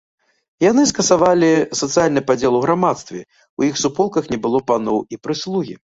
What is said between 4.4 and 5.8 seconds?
было паноў і прыслугі.